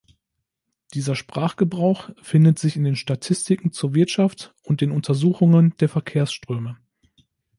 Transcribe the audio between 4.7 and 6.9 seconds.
den Untersuchungen der Verkehrsströme.